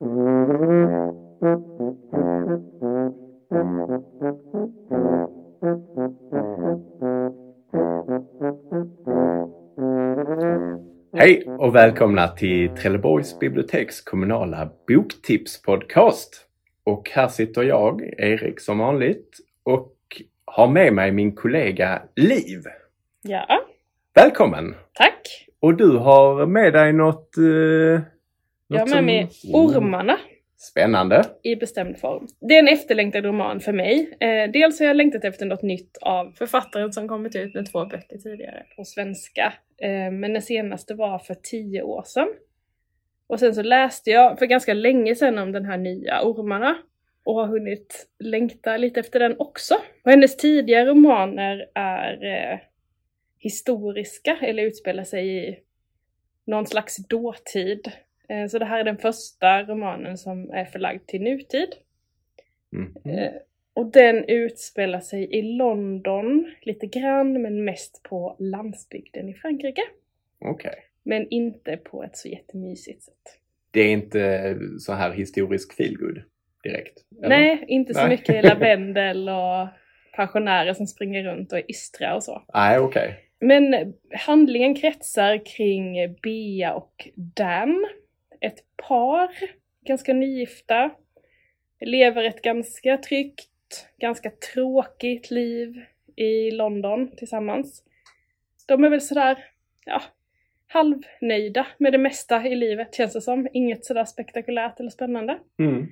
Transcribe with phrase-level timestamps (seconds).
[0.00, 0.06] Hej
[11.58, 16.46] och välkomna till Trelleborgs biblioteks kommunala boktipspodcast.
[16.84, 19.96] Och här sitter jag, Erik som vanligt, och
[20.44, 22.62] har med mig min kollega Liv.
[23.22, 23.46] Ja,
[24.14, 24.74] Välkommen!
[24.92, 25.48] tack.
[25.60, 27.36] Och du har med dig något...
[27.38, 28.13] Eh,
[28.68, 30.18] Jag har med mig Ormarna
[30.56, 31.24] Spännande!
[31.42, 32.26] i bestämd form.
[32.40, 34.16] Det är en efterlängtad roman för mig.
[34.20, 37.84] Eh, dels har jag längtat efter något nytt av författaren som kommit ut med två
[37.86, 39.52] böcker tidigare på svenska.
[39.82, 42.28] Eh, men den senaste var för tio år sedan.
[43.26, 46.76] Och sen så läste jag för ganska länge sedan om den här nya Ormarna
[47.24, 49.74] och har hunnit längta lite efter den också.
[50.04, 52.58] Och hennes tidigare romaner är eh,
[53.38, 55.58] historiska eller utspelar sig i
[56.46, 57.92] någon slags dåtid.
[58.28, 61.68] Eh, Så det här är den första romanen som är förlagd till nutid.
[62.72, 63.18] Mhm.
[63.18, 63.32] Eh,
[63.76, 69.82] Och den utspelar sig i London lite grann, men mest på landsbygden i Frankrike.
[70.40, 70.74] Okej.
[71.02, 73.38] Men inte på ett så jättemysigt sätt.
[73.70, 76.22] Det är inte så här historisk feelgood
[76.62, 76.98] direkt?
[77.18, 77.28] eller?
[77.28, 78.08] Nej, inte så Nej.
[78.08, 79.68] mycket lavendel och
[80.16, 82.42] pensionärer som springer runt och är ystra och så.
[82.54, 83.14] Nej, okej.
[83.40, 87.86] Men handlingen kretsar kring Bea och Dan.
[88.40, 89.30] Ett par,
[89.84, 90.90] ganska nygifta.
[91.80, 95.84] Lever ett ganska tryggt, ganska tråkigt liv
[96.16, 97.82] i London tillsammans.
[98.66, 99.44] De är väl sådär,
[99.84, 100.02] ja,
[100.66, 103.48] halvnöjda med det mesta i livet känns det som.
[103.52, 105.38] Inget sådär spektakulärt eller spännande.
[105.58, 105.86] Mm.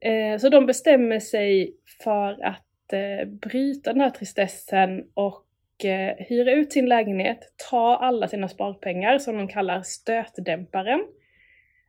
[0.00, 6.52] Eh, så de bestämmer sig för att eh, bryta den här tristessen och eh, hyra
[6.52, 7.38] ut sin lägenhet,
[7.70, 11.04] ta alla sina sparpengar som de kallar stötdämparen,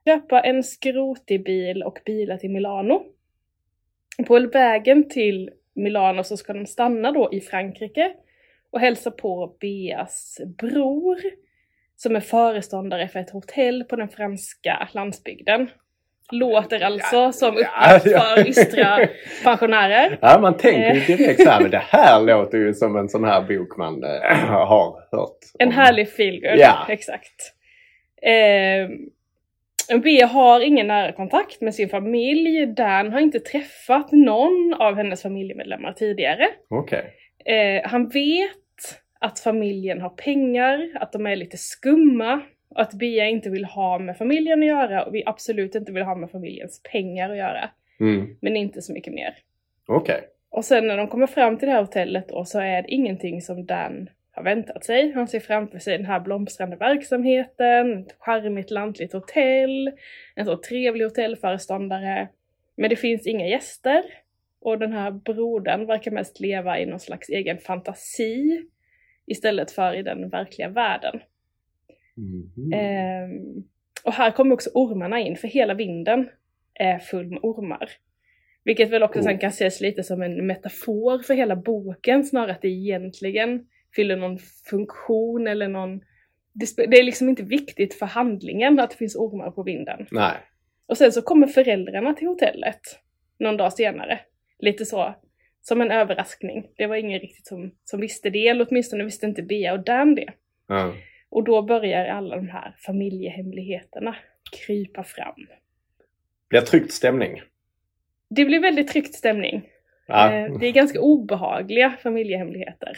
[0.10, 3.02] köpa en skrotig bil och bila till Milano.
[4.28, 8.12] På vägen till Milano så ska de stanna då i Frankrike
[8.72, 11.18] och hälsa på Beas bror
[11.96, 15.70] som är föreståndare för ett hotell på den franska landsbygden.
[16.32, 18.20] Låter alltså Ja, som ja, upplägg ja.
[18.20, 19.08] för ystra
[19.44, 20.18] pensionärer.
[20.22, 23.24] Ja, man tänker ju direkt så här, men det här låter ju som en sån
[23.24, 24.66] här bok man eh, har
[25.12, 25.38] hört.
[25.60, 25.74] En om.
[25.74, 26.86] härlig feelgood, Ja.
[26.90, 27.54] exakt.
[28.22, 28.90] Eh,
[29.98, 32.66] Bea har ingen nära kontakt med sin familj.
[32.66, 36.48] Dan har inte träffat någon av hennes familjemedlemmar tidigare.
[36.70, 37.14] Okej.
[37.46, 38.50] Eh, han vet
[39.20, 44.00] att familjen har pengar, att de är lite skumma, och att Bea inte vill ha
[44.00, 47.70] med familjen att göra och vi absolut inte vill ha med familjens pengar att göra.
[48.00, 48.38] Mm.
[48.42, 49.38] Men inte så mycket mer.
[49.88, 50.22] Okej.
[50.52, 53.42] Och sen när de kommer fram till det här hotellet då så är det ingenting
[53.42, 55.12] som Dan har väntat sig.
[55.12, 59.92] Han ser framför sig den här blomstrande verksamheten, ett charmigt lantligt hotell,
[60.36, 62.28] en så trevlig hotellföreståndare.
[62.76, 64.04] Men det finns inga gäster.
[64.62, 68.66] Och den här brodern verkar mest leva i någon slags egen fantasi
[69.26, 71.20] istället för i den verkliga världen.
[72.16, 72.74] Mhm.
[72.74, 73.64] Ehm,
[74.04, 76.30] och här kommer också ormarna in, för hela vinden
[76.74, 77.90] är full med ormar.
[78.64, 79.24] Vilket väl också Oh.
[79.24, 84.16] sen kan ses lite som en metafor för hela boken, snarare att det egentligen fyller
[84.18, 84.38] någon
[84.70, 86.00] funktion eller någon...
[86.54, 90.08] Det, det är liksom inte viktigt för handlingen att det finns ormar på vinden.
[90.12, 90.38] Nej.
[90.86, 92.82] Och sen så kommer föräldrarna till hotellet
[93.40, 94.20] någon dag senare.
[94.60, 95.16] Lite så,
[95.62, 96.68] som en överraskning.
[96.76, 100.16] Det var ingen riktigt som, som visste det, eller åtminstone visste inte Bea och Dan
[100.16, 100.34] det.
[100.68, 100.94] Ja.
[101.30, 104.16] Och då börjar alla de här familjehemligheterna
[104.52, 105.48] krypa fram.
[106.50, 107.42] Blir tryckt stämning.
[108.30, 109.70] Det blir väldigt tryckt stämning.
[110.08, 110.34] Ja.
[110.34, 112.98] Eh, Det är ganska obehagliga familjehemligheter.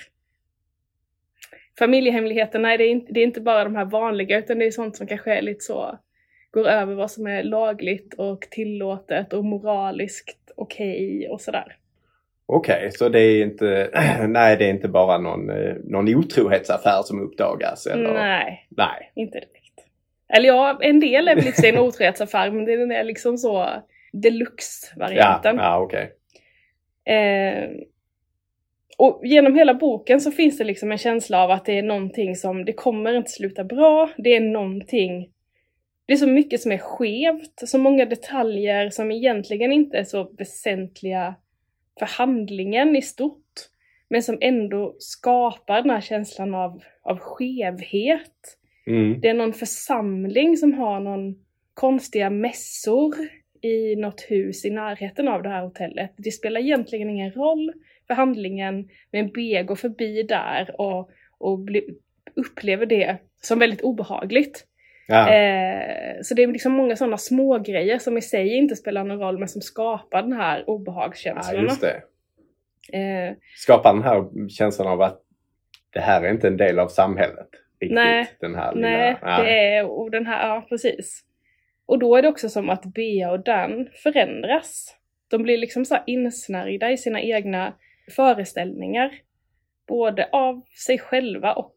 [1.80, 4.96] Familjehemligheterna, det är, inte, det är inte bara de här vanliga utan det är sånt
[4.98, 6.00] som kanske är lite så,
[6.52, 11.76] går över vad som är lagligt och tillåtet och moraliskt okej och sådär.
[12.46, 13.90] Okej, så det är inte,
[14.28, 17.88] nej det är inte bara någon, eh, någon otrohetsaffär som uppdagas?
[17.88, 18.14] Eller?
[18.14, 19.12] Nej, Nej.
[19.16, 19.86] inte direkt.
[20.34, 23.88] Eller ja, en del är väl lite en otrohetsaffär men den är liksom så Ja,
[24.12, 25.58] deluxe-varianten.
[25.58, 26.12] ja okej.
[27.06, 27.70] Eh,
[29.02, 32.36] och genom hela boken så finns det liksom en känsla av att det är någonting
[32.36, 35.30] som, det kommer inte sluta bra, det är någonting,
[36.06, 40.32] det är så mycket som är skevt, så många detaljer som egentligen inte är så
[40.38, 41.36] väsentliga
[42.00, 43.53] för handlingen i stort,
[44.09, 48.58] men som ändå skapar den här känslan av, av skevhet.
[48.88, 49.22] Mm.
[49.22, 51.36] Det är någon församling som har någon
[51.74, 53.16] konstiga mässor
[53.62, 56.14] i något hus i närheten av det här hotellet.
[56.18, 57.74] Det spelar egentligen ingen roll
[58.11, 61.85] för handlingen, men B går förbi där och, och bli,
[62.35, 64.66] upplever det som väldigt obehagligt.
[65.08, 65.34] Ja.
[65.34, 69.19] Eh, så det är liksom många sådana små grejer som i sig inte spelar någon
[69.19, 71.63] roll men som skapar den här ja, obehagskänslorna.
[71.63, 72.02] just det.
[72.97, 75.22] eh, Skapar den här känslan av att
[75.93, 77.47] det här är inte en del av samhället.
[77.79, 81.23] Riktigt, Nej, den här nej, lilla, det är, och den här, ja precis.
[81.85, 84.97] Och då är det också som att Bea och Dan förändras.
[85.29, 87.73] De blir liksom så insnärjda i sina egna
[88.16, 89.12] föreställningar.
[89.88, 91.76] Både av sig själva och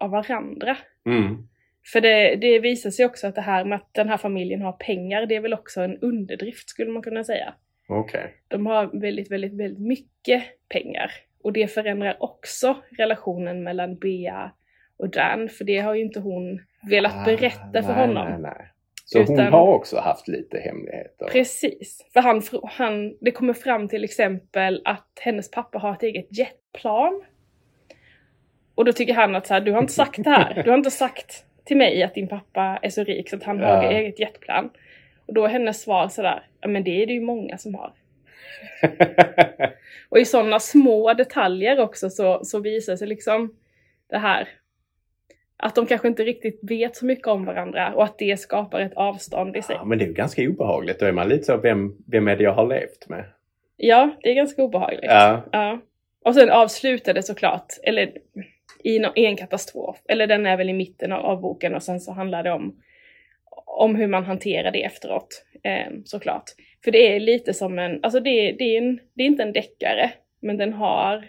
[0.00, 0.76] av varandra.
[1.06, 1.48] Mm.
[1.92, 4.72] För det, det visar sig också att det här med att den här familjen har
[4.72, 7.54] pengar, det är väl också en underdrift skulle man kunna säga.
[7.88, 8.34] Okej.
[8.48, 11.10] De har väldigt, väldigt, väldigt mycket pengar.
[11.42, 14.52] Och det förändrar också relationen mellan Bea
[14.96, 16.60] och Dan, för det har ju inte hon
[16.90, 18.28] velat berätta för Ah, nej, honom.
[18.28, 18.70] Nej, nej.
[19.12, 21.26] Så hon Utan- har också haft lite hemligheter?
[21.26, 22.06] Precis.
[22.12, 27.22] För han, han, det kommer fram till exempel att hennes pappa har ett eget jetplan.
[28.74, 30.62] Och då tycker han att så här, du har inte sagt det här.
[30.62, 33.58] Du har inte sagt till mig att din pappa är så rik så att han
[33.60, 33.84] har Ja.
[33.84, 34.70] ett eget jetplan.
[35.26, 37.92] Och då är hennes svar sådär, ja men det är det ju många som har.
[40.08, 43.54] Och i sådana små detaljer också så, så visar sig liksom
[44.10, 44.48] det här
[45.62, 48.94] att de kanske inte riktigt vet så mycket om varandra och att det skapar ett
[48.94, 49.76] avstånd i sig.
[49.76, 51.00] ja, men det är ju ganska obehagligt.
[51.00, 53.24] Då är man lite så, vem, vem är det jag har levt med?
[53.76, 55.04] Ja, det är ganska obehagligt.
[55.04, 55.44] Ja.
[55.52, 55.80] Ja.
[56.24, 58.12] Och sen avslutade såklart, eller
[58.84, 59.96] i, no, i en katastrof.
[60.08, 62.82] Eller den är väl i mitten av, av boken och sen så handlar det om,
[63.66, 65.44] om hur man hanterar det efteråt.
[65.62, 66.44] Eh, såklart.
[66.84, 69.52] För det är lite som en, alltså det, det, är en, det är inte en
[69.52, 70.10] deckare,
[70.40, 71.26] men den har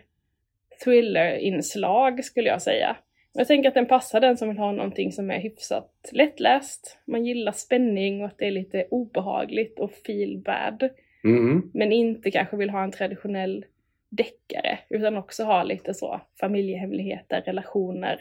[0.84, 2.96] thriller-inslag skulle jag säga.
[3.34, 6.98] Jag tänker att den passar den som vill ha någonting som är hyfsat lättläst.
[7.06, 10.90] Man gillar spänning och att det är lite obehagligt och feel bad
[11.24, 11.72] Mm.
[11.74, 13.66] men inte kanske vill ha en traditionell
[14.10, 18.20] deckare utan också ha lite så familjehemligheter, relationer,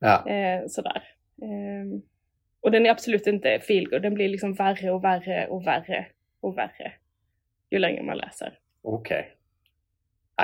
[0.00, 0.28] Ja.
[0.30, 1.02] eh, sådär.
[1.42, 2.02] Ehm,
[2.60, 6.06] och den är absolut inte feelgood, den blir liksom värre och värre och värre
[6.40, 6.92] och värre
[7.70, 8.58] ju längre man läser.
[8.82, 9.30] Okej.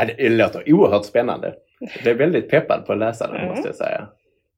[0.07, 1.55] Det, det låter oerhört spännande.
[1.81, 3.49] Jag är väldigt peppad på att läsa den Ja.
[3.49, 4.09] måste jag säga.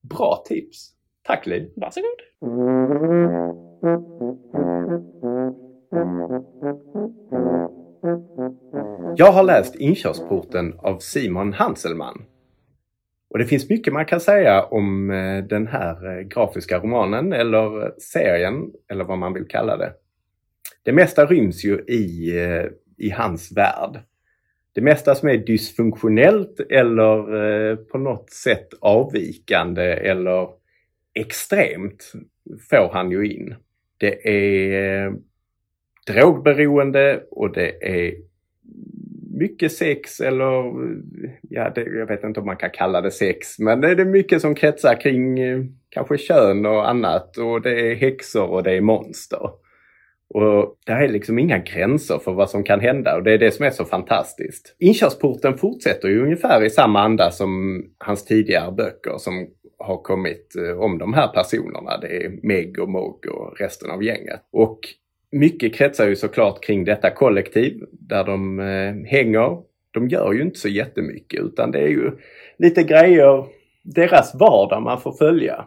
[0.03, 0.91] Bra tips.
[1.23, 1.71] Tack Liv.
[1.77, 2.21] Varsågod!
[9.17, 12.23] Jag har läst Inkörsporten av Simon Hanselman.
[13.31, 17.93] Och det finns mycket man kan säga om eh, den här eh, grafiska romanen eller
[18.01, 19.93] serien eller vad man vill kalla det.
[20.83, 22.65] Det mesta ryms ju i, eh,
[22.99, 24.01] i hans värld.
[24.81, 27.17] Det mesta som är dysfunktionellt eller
[27.71, 30.49] eh, på något sätt avvikande eller
[31.15, 32.13] extremt
[32.71, 33.55] får han ju in.
[33.97, 35.13] Det är eh,
[36.07, 38.15] drogberoende och det är
[39.31, 40.75] mycket sex eller
[41.49, 44.41] ja, det, jag vet inte om man kan kalla det sex men det är mycket
[44.41, 48.81] som kretsar kring eh, kanske kön och annat och det är häxor och det är
[48.81, 49.51] monster.
[50.35, 53.51] Och det är liksom inga gränser för vad som kan hända och det är det
[53.51, 54.77] som är så fantastiskt.
[54.79, 59.49] Inkörsporten fortsätter ju ungefär i samma anda som hans tidigare böcker som
[59.79, 61.99] har kommit eh, om de här personerna.
[62.01, 64.41] Det är Meg och Mog och resten av gänget.
[64.53, 64.79] Och
[65.33, 69.59] mycket kretsar ju såklart kring detta kollektiv där de eh, hänger.
[69.91, 72.11] De gör ju inte så jättemycket utan det är ju
[72.59, 73.47] lite grejer,
[73.83, 75.65] deras vardag man får följa.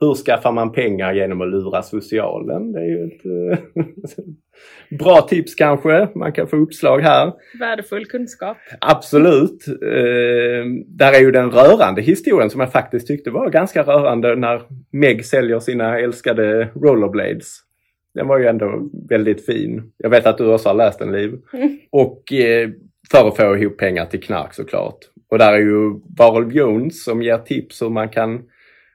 [0.00, 2.72] Hur skaffar man pengar genom att lura socialen?
[2.72, 4.24] Det är ju ett eh,
[4.98, 6.08] bra tips kanske.
[6.14, 7.32] Man kan få uppslag här.
[7.60, 8.56] Värdefull kunskap.
[8.80, 9.68] Absolut.
[9.68, 14.62] Eh, där är ju den rörande historien som jag faktiskt tyckte var ganska rörande när
[14.92, 17.58] Meg säljer sina älskade rollerblades.
[18.14, 19.92] Den var ju ändå väldigt fin.
[19.96, 21.38] Jag vet att du också har läst den Liv.
[21.52, 21.78] Mm.
[21.90, 22.70] Och eh,
[23.10, 24.98] för att få ihop pengar till knark såklart.
[25.30, 28.42] Och där är ju Varulv Jones som ger tips hur man kan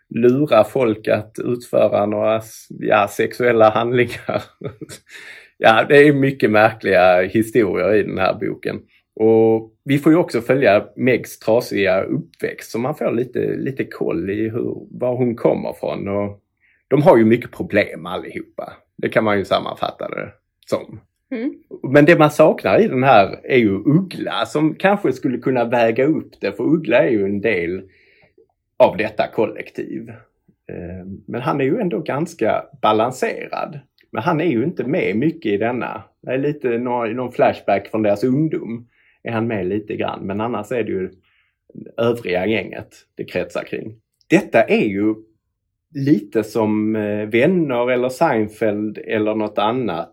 [0.10, 4.44] lura folk att utföra några ja, sexuella handlingar.
[5.58, 8.82] ja, det är mycket märkliga historier i den här boken.
[9.16, 14.30] Och vi får ju också följa Megs trasiga uppväxt så man får lite, lite koll
[14.30, 16.08] i hur, var hon kommer från.
[16.08, 16.42] Och
[16.88, 18.74] de har ju mycket problem allihopa.
[18.98, 20.32] Det kan man ju sammanfatta det
[20.70, 21.00] som.
[21.32, 21.54] Mm.
[21.94, 26.06] Men det man saknar i den här är ju Uggla som kanske skulle kunna väga
[26.06, 27.82] upp det för Uggla är ju en del
[28.78, 30.10] av detta kollektiv.
[30.70, 33.80] Eh, Men han är ju ändå ganska balanserad.
[34.12, 36.04] Men han är ju inte med mycket i denna.
[36.22, 38.88] Det är lite någon, någon flashback från deras ungdom.
[39.24, 41.12] Är han med lite grann men annars är det ju
[41.98, 43.96] övriga gänget det kretsar kring.
[44.30, 45.16] Detta är ju
[45.96, 50.12] lite som eh, Vänner eller Seinfeld eller något annat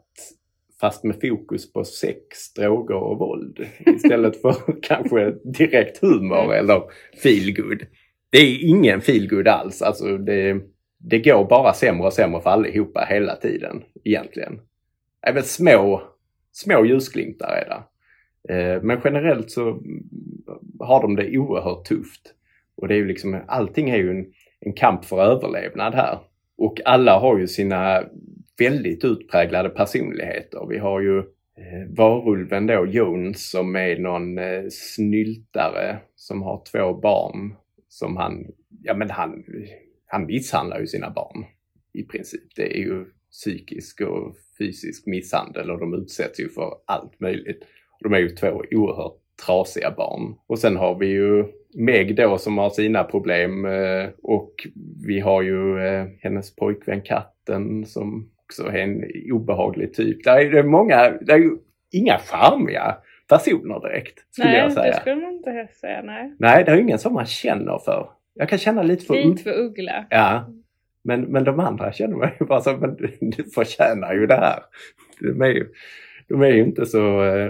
[0.81, 6.83] fast med fokus på sex, droger och våld istället för kanske direkt humor eller
[7.23, 7.83] feelgood.
[8.32, 9.82] Det är ingen feelgood alls.
[9.82, 10.60] Alltså det,
[10.98, 14.60] det går bara sämre och sämre för allihopa hela tiden egentligen.
[15.26, 16.02] Även små,
[16.52, 17.82] små ljusglimtar är det.
[18.54, 19.82] Eh, men generellt så
[20.80, 22.34] har de det oerhört tufft.
[22.76, 24.26] Och det är ju liksom, allting är ju en,
[24.60, 26.18] en kamp för överlevnad här.
[26.58, 28.02] Och alla har ju sina
[28.58, 30.66] väldigt utpräglade personligheter.
[30.68, 36.94] Vi har ju eh, varulven då, Jones, som är någon eh, snyltare som har två
[36.94, 37.54] barn
[37.92, 38.46] som han,
[38.82, 39.44] ja men han,
[40.06, 41.44] han misshandlar ju sina barn
[41.94, 42.54] i princip.
[42.56, 47.62] Det är ju psykisk och fysisk misshandel och de utsätts ju för allt möjligt.
[48.00, 50.34] De är ju två oerhört trasiga barn.
[50.46, 51.44] Och sen har vi ju
[51.75, 54.54] Meg då som har sina problem eh, och
[55.06, 60.25] vi har ju eh, hennes pojkvän katten som också är en obehaglig typ.
[60.25, 61.56] Det är, det är många, det är ju
[61.90, 62.96] inga charmiga
[63.29, 64.19] personer direkt.
[64.31, 64.93] Skulle nej, jag säga.
[64.93, 66.02] det skulle man inte säga.
[66.02, 66.35] Nej.
[66.38, 68.11] Nej, det är ingen som man känner för.
[68.35, 69.14] Jag kan känna lite för...
[69.14, 70.07] Lite för Uggla.
[70.11, 70.49] Ja.
[71.05, 74.37] Men, men de andra känner man ju bara så, men du, du förtjänar ju det
[74.37, 74.59] här.
[75.21, 75.69] De är ju,
[76.29, 76.99] de är ju inte så,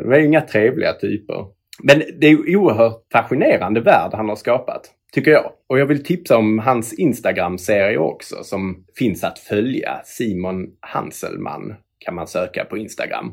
[0.02, 1.46] de är ju inga trevliga typer.
[1.82, 5.52] Men det är ju oerhört fascinerande värld han har skapat, tycker jag.
[5.66, 10.00] Och jag vill tipsa om hans Instagram-serie också som finns att följa.
[10.04, 13.32] Simon Hanselman kan man söka på Instagram.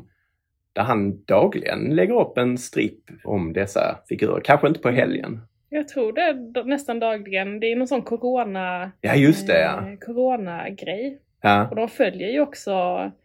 [0.72, 4.40] Där han dagligen lägger upp en stripp om dessa figurer.
[4.44, 5.40] Kanske inte på helgen.
[5.68, 7.60] Jag tror det är nästan dagligen.
[7.60, 8.92] Det är någon sån corona...
[9.00, 9.90] Ja, just det ja.
[9.90, 11.18] eh, Corona-grej.
[11.42, 11.68] ja.
[11.70, 12.72] Och de följer ju också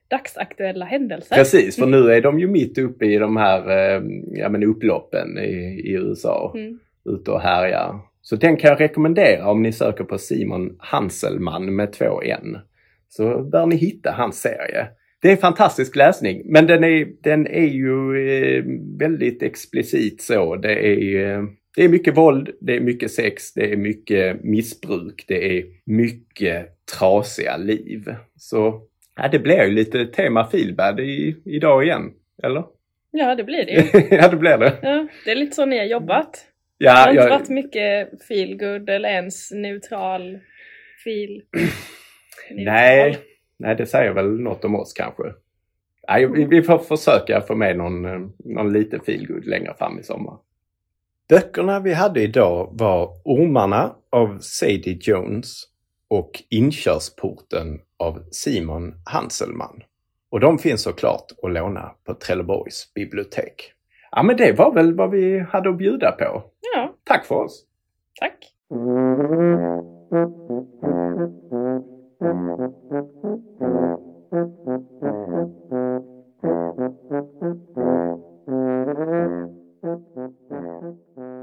[0.08, 1.36] dagsaktuella händelser.
[1.36, 5.38] Precis, för nu är de ju mitt uppe i de här eh, ja, men upploppen
[5.38, 6.52] i, i USA.
[6.56, 6.80] Mm.
[7.06, 8.00] Ute och härjar.
[8.22, 12.58] Så den kan jag rekommendera om ni söker på Simon Hanselman med två N.
[13.10, 14.88] Så bör ni hitta hans serie.
[15.22, 18.64] Det är fantastisk läsning men den är, den är ju eh,
[19.00, 20.56] väldigt explicit så.
[20.56, 21.44] Det är, eh,
[21.76, 26.68] det är mycket våld, det är mycket sex, det är mycket missbruk, det är mycket
[26.98, 28.16] trasiga liv.
[28.36, 28.82] Så
[29.16, 32.12] ja, det blir ju lite tema feelbad i, idag igen,
[32.44, 32.64] eller?
[33.12, 34.74] Ja, det blir det ja, det blir det.
[34.82, 36.34] Ja, det är lite så ni har jobbat.
[36.80, 40.40] det Ja, har inte jag, varit mycket feelgood eller ens neutral
[41.04, 41.42] feel.
[42.52, 43.18] nej,
[43.58, 45.24] nej, det säger väl något om oss kanske.
[46.08, 50.38] Nej, vi, får försöka få med någon, eh, någon lite feelgood längre fram i sommar.
[51.30, 55.64] Böckerna vi hade idag var Ormarna av Sadie Jones
[56.08, 59.84] och Inkörsporten av Simon Hanselman.
[60.30, 63.72] Och de finns såklart att låna på Trelleborgs bibliotek.
[64.12, 66.44] Ja men det var väl vad vi hade att bjuda på.
[66.76, 67.66] Ja, Tack för oss!
[68.20, 68.52] tack.
[72.20, 72.36] Thank
[81.18, 81.35] you.